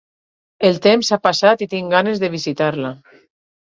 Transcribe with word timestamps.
El 0.69 0.77
temps 0.85 1.11
ha 1.11 1.19
passat 1.27 1.63
i 1.65 1.67
tinc 1.75 1.93
ganes 1.97 2.25
de 2.25 2.31
visitar-la. 2.37 2.95